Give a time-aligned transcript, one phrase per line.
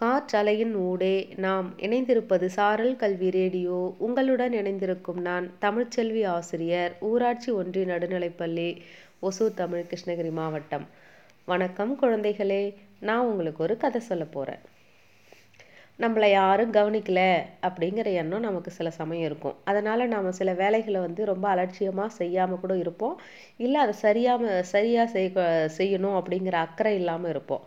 [0.00, 3.78] காற்றலையின் ஊடே நாம் இணைந்திருப்பது சாரல் கல்வி ரேடியோ.
[4.06, 8.68] உங்களுடன் இணைந்திருக்கும் நான் தமிழ்ச்செல்வி ஆசிரியர் ஊராட்சி ஒன்றிய நடுநிலைப்பள்ளி
[9.28, 10.84] ஒசூர் தமிழ் கிருஷ்ணகிரி மாவட்டம்.
[11.44, 12.60] வணக்கம் குழந்தைகளே
[13.08, 14.62] நான் உங்களுக்கு ஒரு கதை சொல்ல போகிறேன்
[15.98, 17.20] நம்மளை யாரும் கவனிக்கல
[17.68, 19.58] அப்படிங்கிற எண்ணம் நமக்கு சில சமயம் இருக்கும்.
[19.70, 23.16] அதனால் நாம் சில வேலைகளை வந்து ரொம்ப அலட்சியமாக செய்யாமல் கூட இருப்போம்.
[23.64, 25.32] இல்லை அதை சரியாமல் சரியாக செய்
[25.80, 27.64] செய்யணும் அப்படிங்கிற அக்கறை இல்லாமல் இருப்போம்.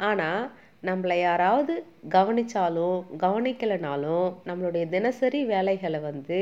[0.00, 0.44] ஆனால்
[0.88, 1.74] நம்மளை யாராவது
[2.14, 6.38] கவனித்தாலும் கவனிக்கலைனாலும் நம்மளுடைய தினசரி வேலைகளை வந்து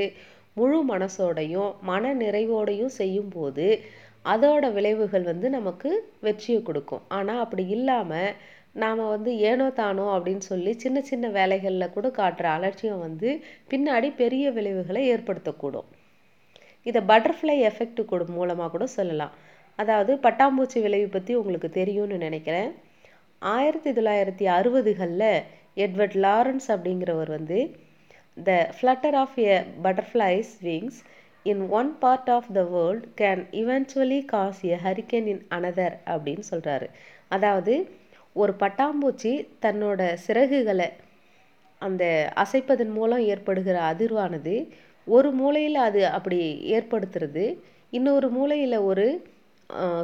[0.56, 3.66] முழு மனசோடையும் மன நிறைவோடையும் செய்யும்போது
[4.33, 5.91] அதோட விளைவுகள் வந்து நமக்கு
[6.27, 7.05] வெற்றியை கொடுக்கும்.
[7.19, 8.34] ஆனால் அப்படி இல்லாமல்
[8.83, 13.30] நாம் வந்து ஏனோ தானோ அப்படின்னு சொல்லி சின்ன சின்ன வேலைகளில் கூட காட்டுற அலட்சியம் வந்து
[13.72, 15.88] பின்னாடி பெரிய விளைவுகளை ஏற்படுத்தக்கூடும்.
[16.86, 19.34] இதை பட்டர்ஃப்ளை எஃபெக்ட் கூட மூலமாக கூட சொல்லலாம்.
[19.78, 22.72] அதாவது பட்டாம்பூச்சி விளைவு பற்றி உங்களுக்கு தெரியும்னு நினைக்கிறேன்.
[23.51, 25.30] ஆயிரத்தி தொள்ளாயிரத்தி அறுபதுகளில்
[25.77, 27.59] எட்வர்ட் லாரன்ஸ் அப்படிங்கிறவர் வந்து
[28.36, 31.00] the flutter of a butterfly's wings
[31.47, 36.89] in one part of the world can eventually cause a hurricane in another அப்படின்னு சொல்கிறாரு
[37.28, 37.75] அதாவது
[38.36, 40.88] ஒரு பட்டாம்பூச்சி தன்னோட சிறகுகளை
[41.83, 42.05] அந்த
[42.36, 44.55] அசைப்பதன் மூலம் ஏற்படுகிற அதிர்வானது
[45.06, 46.38] ஒரு மூலையில் அது அப்படி
[46.72, 47.44] ஏற்படுத்துறது
[47.92, 49.06] இன்னொரு மூலையில் ஒரு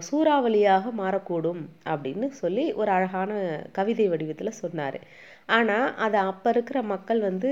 [0.09, 3.33] சூறாவளியாக மாறக்கூடும் அப்படின்னு சொல்லி ஒரு அழகான
[3.79, 4.99] கவிதை வடிவத்தில் சொன்னார்.
[5.57, 7.51] ஆனால் அதை அப்போ இருக்கிற மக்கள் வந்து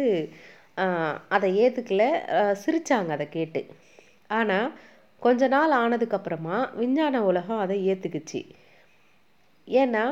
[1.36, 2.04] அதை ஏற்றுக்கல
[2.62, 3.62] சிரித்தாங்க அதை கேட்டு.
[4.30, 4.68] ஆனால்
[5.22, 8.40] கொஞ்ச நாள் ஆனதுக்கப்புறமா விஞ்ஞான உலகம் அதை ஏற்றுக்குச்சு
[9.68, 10.04] ஏன்னா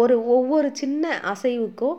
[0.00, 1.98] ஒரு ஒவ்வொரு சின்ன அசைவுக்கும்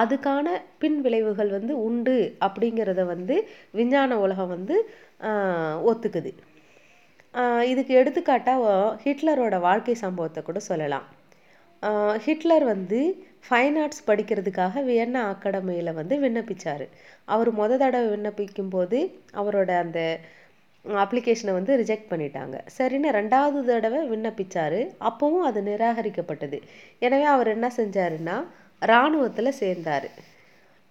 [0.00, 0.46] அதுக்கான
[0.82, 3.34] பின் விளைவுகள் வந்து உண்டு அப்படிங்கிறத வந்து
[3.78, 4.76] விஞ்ஞான உலகம் வந்து
[5.90, 6.30] ஒத்துக்குது.
[7.70, 8.64] இதுக்கு எடுத்துக்காட்டாக
[9.04, 11.06] ஹிட்லரோட வாழ்க்கை சம்பவத்தை கூட சொல்லலாம்.
[12.26, 13.00] ஹிட்லர் வந்து
[13.46, 16.84] ஃபைன் ஆர்ட்ஸ் படிக்கிறதுக்காக வியன்னா அகாடமியில் வந்து விண்ணப்பிச்சார்.
[17.34, 18.98] அவர் முத தடவை விண்ணப்பிக்கும் போது
[19.40, 20.00] அவரோட அந்த
[20.84, 22.56] அப்ளிகேஷனை வந்து ரிஜெக்ட் பண்ணிட்டாங்க.
[22.76, 24.80] சரின்னு ரெண்டாவது தடவை விண்ணப்பிச்சார்.
[25.08, 26.58] அப்போவும் அது நிராகரிக்கப்பட்டது.
[27.06, 28.36] எனவே அவர் என்ன செஞ்சாருன்னா
[28.82, 30.08] இராணுவத்தில் சேர்ந்தார்.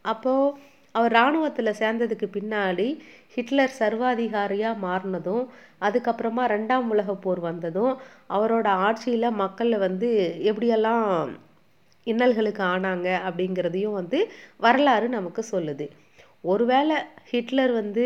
[0.05, 0.57] அப்போது
[0.97, 2.87] அவர் இராணுவத்தில் சேர்ந்ததுக்கு பின்னாடி
[3.35, 5.43] ஹிட்லர் சர்வாதிகாரியாக மாறினதும்
[5.85, 7.93] அதுக்கப்புறமா ரெண்டாம் உலக போர் வந்ததும்
[8.35, 10.09] அவரோட ஆட்சியில் மக்கள் வந்து
[10.49, 11.07] எப்படியெல்லாம்
[12.07, 14.19] இன்னல்களுக்கு ஆனாங்க அப்படிங்கிறதையும் வந்து
[14.65, 15.85] வரலாறு நமக்கு சொல்லுது.
[16.43, 16.97] ஒருவேளை
[17.31, 18.05] ஹிட்லர் வந்து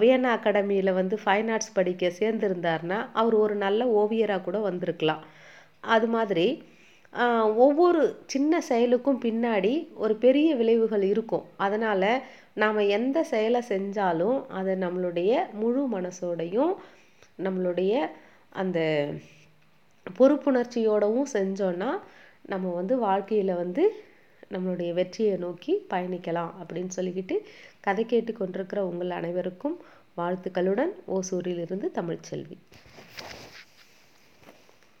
[0.00, 5.22] வியன்னா அகாடமியில் வந்து ஃபைன் ஆர்ட்ஸ் படிக்க சேர்ந்துருந்தார்னா அவர் ஒரு நல்ல ஓவியராக கூட வந்திருக்கலாம்.
[5.94, 6.46] அது மாதிரி
[7.64, 11.44] ஒவ்வொரு சின்ன செயலுக்கும் பின்னாடி ஒரு பெரிய விளைவுகள் இருக்கும்.
[11.56, 12.22] அதனால்
[12.54, 16.74] நாம் எந்த செயலை செஞ்சாலும் அதை நம்மளுடைய முழு மனசோடையும்
[17.42, 18.10] நம்மளுடைய
[18.50, 18.78] அந்த
[20.18, 21.90] பொறுப்புணர்ச்சியோடவும் செஞ்சோன்னா
[22.42, 23.84] நம்ம வந்து வாழ்க்கையில் வந்து
[24.50, 27.38] நம்மளுடைய வெற்றியை நோக்கி பயணிக்கலாம் அப்படின்னு சொல்லிக்கிட்டு
[27.80, 29.76] கதை கேட்டு கொண்டிருக்கிற உங்கள் அனைவருக்கும்
[30.16, 32.56] வாழ்த்துக்களுடன் ஓசூரிலிருந்து தமிழ்ச்செல்வி.